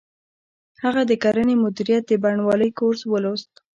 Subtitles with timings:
[0.83, 3.51] هغه د کرنې مدیریت د بڼوالۍ کورس ولوست